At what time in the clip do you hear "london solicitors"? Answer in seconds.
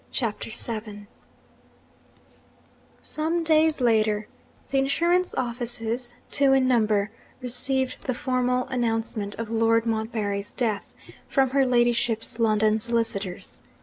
12.39-13.61